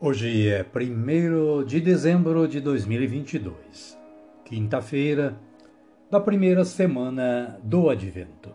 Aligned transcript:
Hoje 0.00 0.48
é 0.48 0.64
1 0.64 1.64
de 1.64 1.80
dezembro 1.80 2.46
de 2.46 2.60
2022, 2.60 3.98
quinta-feira 4.44 5.36
da 6.08 6.20
primeira 6.20 6.64
semana 6.64 7.58
do 7.64 7.90
Advento. 7.90 8.54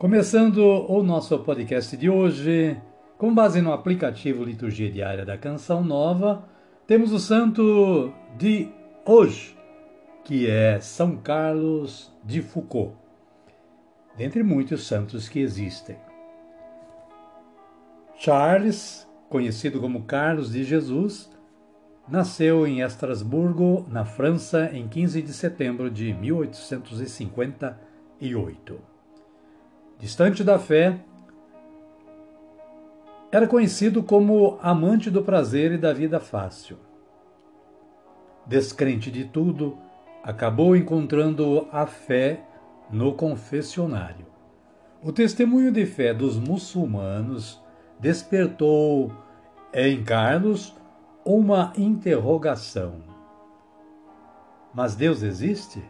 Começando 0.00 0.58
o 0.58 1.00
nosso 1.04 1.38
podcast 1.38 1.96
de 1.96 2.10
hoje, 2.10 2.76
com 3.16 3.32
base 3.32 3.62
no 3.62 3.72
aplicativo 3.72 4.42
Liturgia 4.42 4.90
Diária 4.90 5.24
da 5.24 5.38
Canção 5.38 5.84
Nova, 5.84 6.44
temos 6.88 7.12
o 7.12 7.20
santo 7.20 8.12
de 8.36 8.68
hoje, 9.06 9.56
que 10.24 10.50
é 10.50 10.80
São 10.80 11.18
Carlos 11.18 12.12
de 12.24 12.42
Foucault, 12.42 12.96
dentre 14.16 14.42
muitos 14.42 14.88
santos 14.88 15.28
que 15.28 15.38
existem. 15.38 15.96
Charles 18.16 19.08
conhecido 19.30 19.80
como 19.80 20.02
Carlos 20.02 20.52
de 20.52 20.62
Jesus, 20.64 21.30
nasceu 22.08 22.66
em 22.66 22.82
Estrasburgo, 22.82 23.86
na 23.88 24.04
França, 24.04 24.68
em 24.72 24.88
15 24.88 25.22
de 25.22 25.32
setembro 25.32 25.88
de 25.88 26.12
1858. 26.12 28.80
Distante 30.00 30.42
da 30.42 30.58
fé, 30.58 30.98
era 33.30 33.46
conhecido 33.46 34.02
como 34.02 34.58
amante 34.60 35.08
do 35.08 35.22
prazer 35.22 35.70
e 35.70 35.78
da 35.78 35.92
vida 35.92 36.18
fácil. 36.18 36.76
Descrente 38.44 39.12
de 39.12 39.26
tudo, 39.26 39.78
acabou 40.24 40.74
encontrando 40.74 41.68
a 41.70 41.86
fé 41.86 42.42
no 42.90 43.14
confessionário. 43.14 44.26
O 45.00 45.12
testemunho 45.12 45.70
de 45.70 45.86
fé 45.86 46.12
dos 46.12 46.36
muçulmanos 46.36 47.62
despertou 48.00 49.12
em 49.72 50.02
Carlos 50.02 50.74
uma 51.24 51.72
interrogação. 51.76 53.02
Mas 54.74 54.94
Deus 54.94 55.22
existe? 55.22 55.82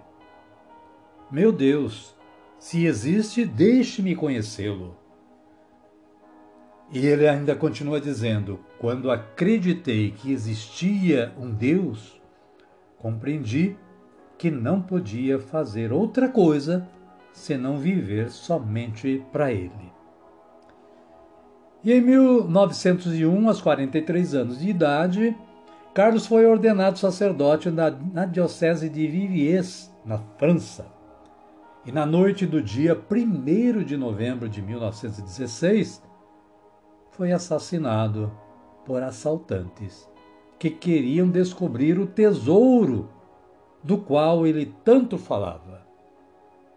Meu 1.30 1.52
Deus, 1.52 2.16
se 2.58 2.84
existe, 2.84 3.44
deixe-me 3.44 4.16
conhecê-lo. 4.16 4.96
E 6.92 7.06
ele 7.06 7.28
ainda 7.28 7.54
continua 7.54 8.00
dizendo: 8.00 8.58
quando 8.78 9.10
acreditei 9.10 10.10
que 10.10 10.32
existia 10.32 11.32
um 11.38 11.50
Deus, 11.50 12.20
compreendi 12.98 13.76
que 14.36 14.50
não 14.50 14.82
podia 14.82 15.38
fazer 15.38 15.92
outra 15.92 16.28
coisa 16.28 16.88
senão 17.32 17.78
viver 17.78 18.30
somente 18.30 19.24
para 19.30 19.52
Ele. 19.52 19.89
E 21.82 21.92
em 21.94 22.00
1901, 22.02 23.48
aos 23.48 23.62
43 23.62 24.34
anos 24.34 24.60
de 24.60 24.68
idade, 24.68 25.34
Carlos 25.94 26.26
foi 26.26 26.44
ordenado 26.44 26.98
sacerdote 26.98 27.70
na, 27.70 27.90
na 27.90 28.26
diocese 28.26 28.90
de 28.90 29.06
Viviers, 29.06 29.90
na 30.04 30.18
França. 30.36 30.86
E 31.86 31.90
na 31.90 32.04
noite 32.04 32.44
do 32.44 32.60
dia 32.60 33.00
1 33.10 33.82
de 33.82 33.96
novembro 33.96 34.46
de 34.46 34.60
1916, 34.60 36.02
foi 37.12 37.32
assassinado 37.32 38.30
por 38.84 39.02
assaltantes 39.02 40.06
que 40.58 40.68
queriam 40.68 41.30
descobrir 41.30 41.98
o 41.98 42.06
tesouro 42.06 43.08
do 43.82 43.96
qual 43.96 44.46
ele 44.46 44.74
tanto 44.84 45.16
falava, 45.16 45.80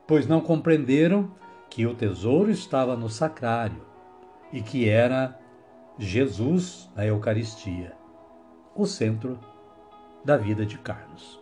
pois 0.07 0.25
não 0.25 0.39
compreenderam 0.39 1.29
que 1.69 1.85
o 1.85 1.93
tesouro 1.93 2.49
estava 2.49 2.95
no 2.95 3.09
sacrário 3.09 3.92
e 4.53 4.61
que 4.61 4.87
era 4.87 5.37
Jesus 5.97 6.89
na 6.95 7.05
Eucaristia, 7.05 7.93
o 8.75 8.85
centro 8.85 9.39
da 10.23 10.37
vida 10.37 10.63
de 10.63 10.77
Carlos. 10.77 11.41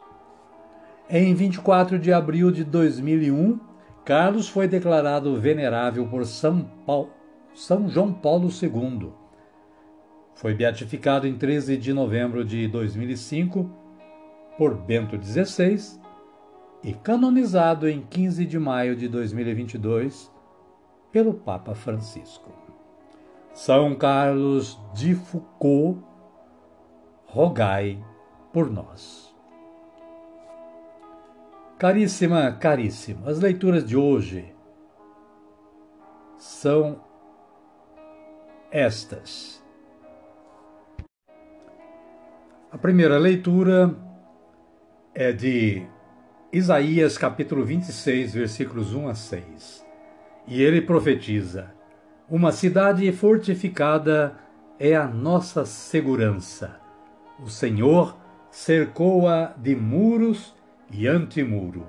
Em 1.10 1.34
24 1.36 2.00
de 2.00 2.14
abril 2.14 2.50
de 2.52 2.64
2001, 2.64 3.60
Carlos 4.06 4.48
foi 4.48 4.66
declarado 4.66 5.40
venerável 5.40 6.08
por 6.08 6.26
São, 6.26 6.64
Paulo, 6.86 7.12
São 7.54 7.90
João 7.90 8.14
Paulo 8.14 8.48
II. 8.50 9.12
Foi 10.34 10.54
beatificado 10.54 11.28
em 11.28 11.38
13 11.38 11.76
de 11.76 11.94
novembro 11.94 12.46
de 12.46 12.66
2005 12.70 13.70
por 14.58 14.74
Bento 14.74 15.22
XVI 15.22 16.00
e 16.82 16.94
canonizado 16.94 17.88
em 17.90 18.02
15 18.02 18.46
de 18.46 18.58
maio 18.58 18.96
de 18.96 19.08
2022 19.08 20.32
pelo 21.12 21.34
Papa 21.34 21.76
Francisco. 21.76 22.61
São 23.54 23.96
Carlos 23.96 24.80
de 24.94 25.14
Foucault, 25.14 26.02
rogai 27.26 28.02
por 28.54 28.70
nós. 28.70 29.36
Caríssima, 31.78 32.52
caríssimo, 32.54 33.28
as 33.28 33.40
leituras 33.40 33.86
de 33.86 33.98
hoje 33.98 34.54
são 36.38 37.04
estas. 38.72 39.62
A 42.72 42.78
primeira 42.78 43.18
leitura 43.18 43.94
é 45.14 45.34
de 45.34 45.86
Isaías 46.54 47.18
capítulo 47.18 47.66
26, 47.66 48.34
versículos 48.34 48.94
1 48.94 49.10
a 49.10 49.14
6. 49.14 49.86
E 50.48 50.62
ele 50.62 50.82
profetiza: 50.82 51.81
uma 52.32 52.54
cidade 52.54 53.12
fortificada 53.12 54.38
é 54.80 54.96
a 54.96 55.06
nossa 55.06 55.66
segurança. 55.66 56.80
O 57.44 57.50
Senhor 57.50 58.16
cercou-a 58.50 59.54
de 59.58 59.76
muros 59.76 60.56
e 60.90 61.08
antemuro. 61.08 61.86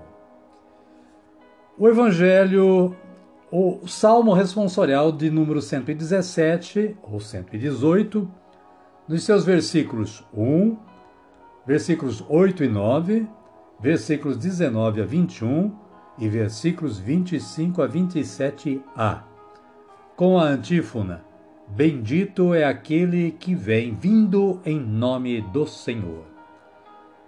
O 1.78 1.88
Evangelho, 1.88 2.96
o 3.52 3.86
Salmo 3.86 4.32
responsorial 4.32 5.12
de 5.12 5.30
número 5.30 5.62
117 5.62 6.96
ou 7.04 7.20
118, 7.20 8.28
nos 9.06 9.22
seus 9.22 9.44
versículos 9.44 10.26
1, 10.34 10.76
versículos 11.64 12.24
8 12.28 12.64
e 12.64 12.68
9, 12.68 13.28
versículos 13.78 14.36
19 14.36 15.02
a 15.02 15.04
21 15.04 15.72
e 16.18 16.28
versículos 16.28 16.98
25 16.98 17.80
a 17.80 17.88
27a 17.88 19.31
com 20.22 20.38
a 20.38 20.44
antífona: 20.44 21.24
Bendito 21.66 22.54
é 22.54 22.62
aquele 22.62 23.32
que 23.32 23.56
vem 23.56 23.92
vindo 23.92 24.60
em 24.64 24.78
nome 24.78 25.40
do 25.40 25.66
Senhor. 25.66 26.24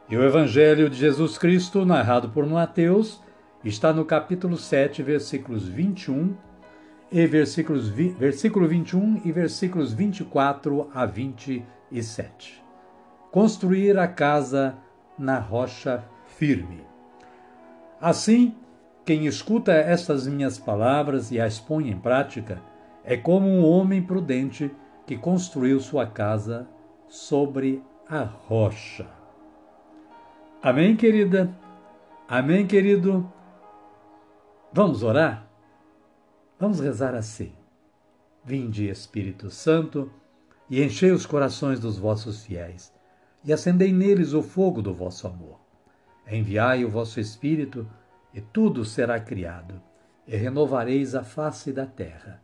E 0.08 0.17
o 0.17 0.23
Evangelho 0.23 0.88
de 0.88 0.96
Jesus 0.96 1.37
Cristo, 1.37 1.85
narrado 1.85 2.29
por 2.29 2.46
Mateus, 2.46 3.20
está 3.64 3.93
no 3.93 4.05
capítulo 4.05 4.56
7, 4.56 5.02
versículos 5.02 5.67
21 5.67 6.37
e 7.11 7.26
versículos, 7.26 7.88
versículo 7.88 8.69
21 8.69 9.23
e 9.25 9.32
versículos 9.32 9.93
24 9.93 10.88
a 10.94 11.05
27. 11.05 12.62
Construir 13.32 13.99
a 13.99 14.06
casa 14.06 14.76
na 15.19 15.40
rocha 15.40 16.05
firme. 16.38 16.85
Assim, 18.00 18.55
quem 19.05 19.26
escuta 19.26 19.73
estas 19.73 20.29
minhas 20.29 20.61
palavras 20.61 21.32
e 21.32 21.40
as 21.40 21.58
põe 21.58 21.90
em 21.90 21.99
prática, 21.99 22.62
é 23.04 23.16
como 23.16 23.46
um 23.46 23.64
homem 23.64 24.02
prudente 24.02 24.74
que 25.06 25.16
construiu 25.16 25.78
sua 25.78 26.06
casa 26.06 26.66
sobre 27.06 27.82
a 28.08 28.22
rocha. 28.22 29.06
Amém, 30.62 30.96
querida? 30.96 31.54
Amém, 32.26 32.66
querido? 32.66 33.30
Vamos 34.72 35.02
orar? 35.02 35.46
Vamos 36.58 36.80
rezar 36.80 37.14
assim. 37.14 37.52
Vinde, 38.42 38.88
Espírito 38.88 39.50
Santo, 39.50 40.10
e 40.68 40.82
enchei 40.82 41.10
os 41.10 41.26
corações 41.26 41.78
dos 41.78 41.98
vossos 41.98 42.44
fiéis, 42.44 42.92
e 43.44 43.52
acendei 43.52 43.92
neles 43.92 44.32
o 44.32 44.42
fogo 44.42 44.80
do 44.80 44.94
vosso 44.94 45.26
amor. 45.26 45.60
Enviai 46.26 46.84
o 46.84 46.90
vosso 46.90 47.20
Espírito, 47.20 47.86
e 48.32 48.40
tudo 48.40 48.84
será 48.84 49.20
criado, 49.20 49.80
e 50.26 50.34
renovareis 50.34 51.14
a 51.14 51.22
face 51.22 51.70
da 51.70 51.84
terra. 51.84 52.44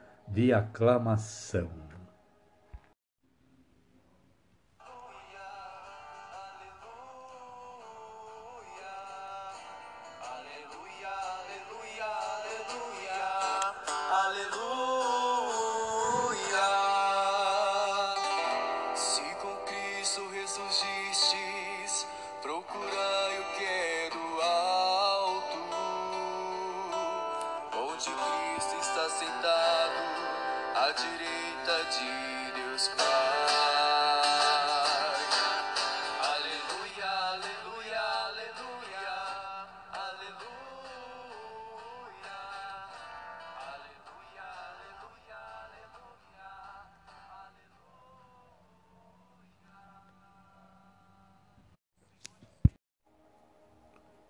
de 0.33 0.53
aclamação. 0.53 1.69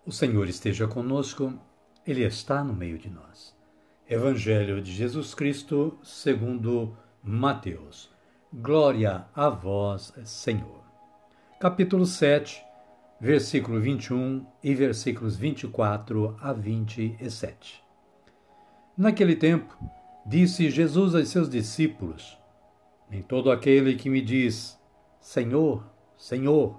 O 0.04 0.10
Senhor 0.10 0.48
esteja 0.48 0.88
conosco, 0.88 1.56
Ele 2.04 2.24
está 2.24 2.64
no 2.64 2.74
meio 2.74 2.98
de 2.98 3.08
nós. 3.08 3.56
Evangelho 4.10 4.82
de 4.82 4.90
Jesus 4.90 5.32
Cristo, 5.32 5.96
segundo 6.02 6.96
Mateus. 7.22 8.10
Glória 8.52 9.24
a 9.32 9.48
vós, 9.48 10.12
Senhor. 10.24 10.82
Capítulo 11.60 12.04
7, 12.04 12.60
versículo 13.20 13.80
21 13.80 14.44
e 14.60 14.74
versículos 14.74 15.36
24 15.36 16.36
a 16.40 16.52
27. 16.52 17.80
Naquele 18.98 19.36
tempo, 19.36 19.72
disse 20.26 20.68
Jesus 20.68 21.14
aos 21.14 21.28
seus 21.28 21.48
discípulos: 21.48 22.36
Nem 23.08 23.22
todo 23.22 23.52
aquele 23.52 23.94
que 23.94 24.10
me 24.10 24.20
diz, 24.20 24.76
Senhor, 25.20 25.86
Senhor, 26.16 26.76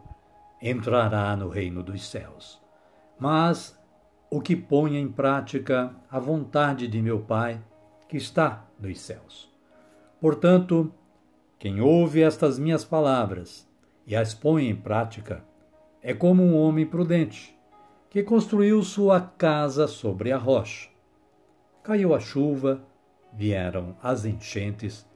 entrará 0.61 1.37
no 1.37 1.47
reino 1.47 1.81
dos 1.81 2.05
céus 2.05 2.61
mas 3.23 3.79
o 4.29 4.41
que 4.41 4.53
põe 4.53 4.97
em 4.97 5.07
prática 5.07 5.95
a 6.11 6.19
vontade 6.19 6.89
de 6.89 7.01
meu 7.01 7.21
Pai 7.21 7.57
que 8.09 8.17
está 8.17 8.65
nos 8.77 8.99
céus. 8.99 9.49
Portanto, 10.19 10.93
quem 11.57 11.79
ouve 11.79 12.21
estas 12.21 12.59
minhas 12.59 12.83
palavras 12.83 13.65
e 14.05 14.13
as 14.13 14.33
põe 14.33 14.67
em 14.67 14.75
prática 14.75 15.41
é 16.01 16.13
como 16.13 16.43
um 16.43 16.53
homem 16.53 16.85
prudente 16.85 17.57
que 18.09 18.23
construiu 18.23 18.83
sua 18.83 19.21
casa 19.21 19.87
sobre 19.87 20.33
a 20.33 20.37
rocha. 20.37 20.89
Caiu 21.81 22.13
a 22.13 22.19
chuva, 22.19 22.83
vieram 23.31 23.95
as 24.03 24.25
enchentes, 24.25 25.07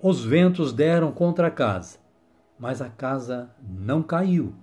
os 0.00 0.24
ventos 0.24 0.72
deram 0.72 1.10
contra 1.10 1.48
a 1.48 1.50
casa, 1.50 1.98
mas 2.56 2.80
a 2.80 2.88
casa 2.88 3.50
não 3.60 4.04
caiu 4.04 4.54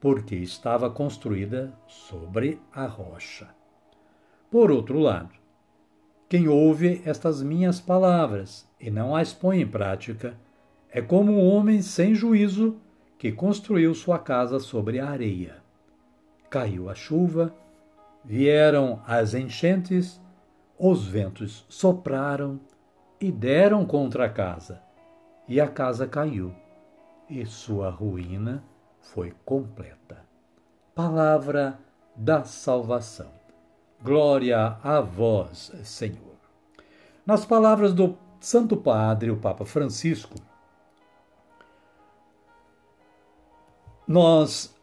porque 0.00 0.34
estava 0.36 0.90
construída 0.90 1.72
sobre 1.86 2.60
a 2.72 2.86
rocha. 2.86 3.48
Por 4.50 4.70
outro 4.70 4.98
lado, 4.98 5.34
quem 6.28 6.48
ouve 6.48 7.02
estas 7.04 7.42
minhas 7.42 7.80
palavras 7.80 8.68
e 8.80 8.90
não 8.90 9.14
as 9.14 9.32
põe 9.32 9.60
em 9.60 9.66
prática 9.66 10.36
é 10.90 11.00
como 11.00 11.32
um 11.32 11.48
homem 11.48 11.82
sem 11.82 12.14
juízo 12.14 12.76
que 13.18 13.32
construiu 13.32 13.94
sua 13.94 14.18
casa 14.18 14.58
sobre 14.58 14.98
a 14.98 15.08
areia. 15.08 15.56
Caiu 16.50 16.88
a 16.88 16.94
chuva, 16.94 17.54
vieram 18.24 19.02
as 19.06 19.34
enchentes, 19.34 20.20
os 20.78 21.06
ventos 21.06 21.64
sopraram 21.68 22.60
e 23.20 23.32
deram 23.32 23.86
contra 23.86 24.26
a 24.26 24.28
casa, 24.28 24.82
e 25.48 25.60
a 25.60 25.68
casa 25.68 26.06
caiu, 26.06 26.52
e 27.28 27.46
sua 27.46 27.88
ruína 27.88 28.62
foi 29.12 29.32
completa. 29.44 30.24
Palavra 30.94 31.78
da 32.14 32.44
salvação. 32.44 33.30
Glória 34.02 34.78
a 34.82 35.00
vós, 35.00 35.72
Senhor. 35.84 36.36
Nas 37.24 37.44
palavras 37.44 37.92
do 37.94 38.16
Santo 38.40 38.76
Padre, 38.76 39.30
o 39.30 39.36
Papa 39.36 39.64
Francisco, 39.64 40.34
nós 44.06 44.74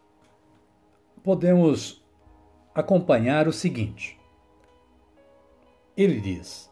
podemos 1.22 2.02
acompanhar 2.74 3.46
o 3.48 3.52
seguinte. 3.52 4.18
Ele 5.96 6.20
diz: 6.20 6.70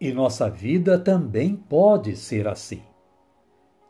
E 0.00 0.12
nossa 0.12 0.48
vida 0.48 0.98
também 0.98 1.54
pode 1.56 2.16
ser 2.16 2.48
assim. 2.48 2.82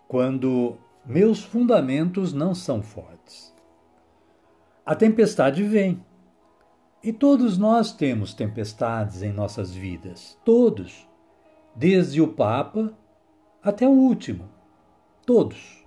Quando 0.06 0.78
meus 1.04 1.42
fundamentos 1.42 2.32
não 2.32 2.54
são 2.54 2.82
fortes. 2.82 3.54
A 4.84 4.94
tempestade 4.94 5.62
vem. 5.62 6.04
E 7.02 7.12
todos 7.12 7.56
nós 7.56 7.92
temos 7.92 8.34
tempestades 8.34 9.22
em 9.22 9.32
nossas 9.32 9.72
vidas. 9.72 10.38
Todos. 10.44 11.06
Desde 11.74 12.20
o 12.20 12.28
Papa 12.28 12.92
até 13.62 13.86
o 13.86 13.92
último. 13.92 14.48
Todos. 15.24 15.84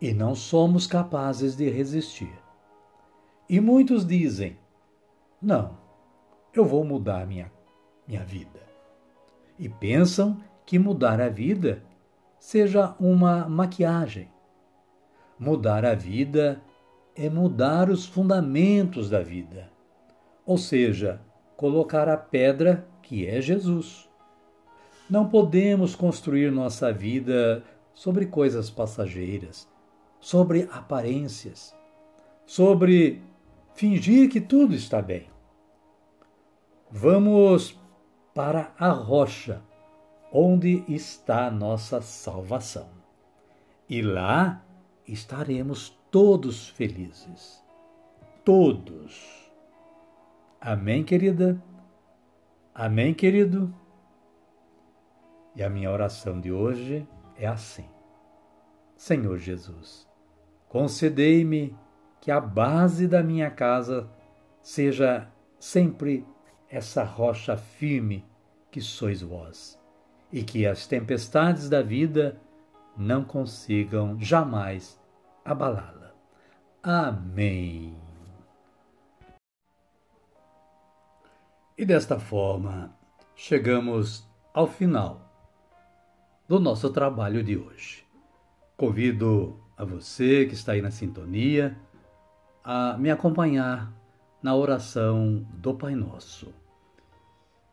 E 0.00 0.12
não 0.12 0.34
somos 0.34 0.86
capazes 0.86 1.56
de 1.56 1.68
resistir. 1.70 2.32
E 3.48 3.60
muitos 3.60 4.04
dizem: 4.04 4.58
não, 5.40 5.78
eu 6.52 6.64
vou 6.64 6.84
mudar 6.84 7.26
minha, 7.26 7.52
minha 8.08 8.24
vida. 8.24 8.66
E 9.58 9.68
pensam 9.68 10.42
que 10.64 10.78
mudar 10.78 11.20
a 11.20 11.28
vida 11.28 11.82
seja 12.38 12.94
uma 13.00 13.48
maquiagem. 13.48 14.30
Mudar 15.38 15.84
a 15.84 15.94
vida 15.94 16.62
é 17.14 17.28
mudar 17.28 17.90
os 17.90 18.06
fundamentos 18.06 19.10
da 19.10 19.20
vida, 19.22 19.70
ou 20.44 20.56
seja, 20.58 21.20
colocar 21.56 22.08
a 22.08 22.16
pedra 22.16 22.86
que 23.02 23.26
é 23.26 23.40
Jesus. 23.40 24.08
Não 25.08 25.28
podemos 25.28 25.94
construir 25.94 26.50
nossa 26.50 26.92
vida 26.92 27.62
sobre 27.94 28.26
coisas 28.26 28.68
passageiras, 28.70 29.68
sobre 30.20 30.68
aparências, 30.70 31.74
sobre 32.44 33.22
fingir 33.74 34.28
que 34.28 34.40
tudo 34.40 34.74
está 34.74 35.00
bem. 35.00 35.28
Vamos 36.90 37.78
para 38.34 38.72
a 38.78 38.90
rocha 38.90 39.62
onde 40.32 40.84
está 40.88 41.50
nossa 41.50 42.00
salvação. 42.00 42.88
E 43.88 44.02
lá 44.02 44.64
estaremos 45.06 45.90
todos 46.10 46.68
felizes. 46.68 47.64
Todos. 48.44 49.50
Amém, 50.60 51.04
querida? 51.04 51.62
Amém, 52.74 53.14
querido? 53.14 53.74
E 55.54 55.62
a 55.62 55.70
minha 55.70 55.90
oração 55.90 56.40
de 56.40 56.52
hoje 56.52 57.08
é 57.36 57.46
assim: 57.46 57.88
Senhor 58.96 59.38
Jesus, 59.38 60.06
concedei-me 60.68 61.76
que 62.20 62.30
a 62.30 62.40
base 62.40 63.06
da 63.08 63.22
minha 63.22 63.50
casa 63.50 64.10
seja 64.62 65.30
sempre 65.58 66.26
essa 66.68 67.04
rocha 67.04 67.56
firme 67.56 68.24
que 68.70 68.80
sois 68.80 69.22
vós, 69.22 69.80
e 70.32 70.42
que 70.42 70.66
as 70.66 70.86
tempestades 70.86 71.68
da 71.68 71.82
vida 71.82 72.40
não 72.96 73.24
consigam 73.24 74.20
jamais 74.20 75.00
abalá-la. 75.44 76.12
Amém. 76.82 77.96
E 81.78 81.84
desta 81.84 82.18
forma, 82.18 82.96
chegamos 83.34 84.26
ao 84.54 84.66
final 84.66 85.20
do 86.48 86.58
nosso 86.58 86.90
trabalho 86.90 87.42
de 87.42 87.56
hoje. 87.56 88.06
Convido 88.76 89.60
a 89.76 89.84
você 89.84 90.46
que 90.46 90.54
está 90.54 90.72
aí 90.72 90.80
na 90.80 90.90
sintonia 90.90 91.76
a 92.64 92.96
me 92.96 93.10
acompanhar 93.10 93.92
na 94.42 94.54
oração 94.54 95.46
do 95.54 95.74
Pai 95.74 95.94
Nosso. 95.94 96.52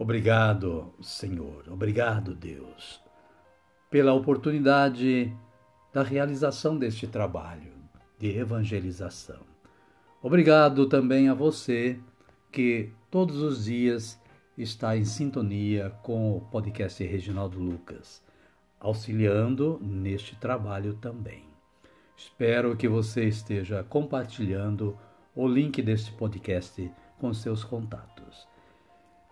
Obrigado, 0.00 0.94
Senhor. 1.02 1.62
Obrigado, 1.68 2.34
Deus, 2.34 3.02
pela 3.90 4.14
oportunidade 4.14 5.30
da 5.92 6.02
realização 6.02 6.78
deste 6.78 7.06
trabalho 7.06 7.74
de 8.18 8.34
evangelização. 8.34 9.40
Obrigado 10.22 10.86
também 10.86 11.28
a 11.28 11.34
você 11.34 12.00
que 12.50 12.90
todos 13.10 13.42
os 13.42 13.66
dias 13.66 14.18
está 14.56 14.96
em 14.96 15.04
sintonia 15.04 15.90
com 16.02 16.34
o 16.34 16.40
podcast 16.40 17.04
Reginaldo 17.04 17.58
Lucas, 17.58 18.24
auxiliando 18.80 19.78
neste 19.82 20.34
trabalho 20.34 20.94
também. 20.94 21.44
Espero 22.16 22.74
que 22.74 22.88
você 22.88 23.24
esteja 23.28 23.84
compartilhando 23.84 24.96
o 25.36 25.46
link 25.46 25.82
deste 25.82 26.10
podcast 26.12 26.90
com 27.18 27.34
seus 27.34 27.62
contatos. 27.62 28.48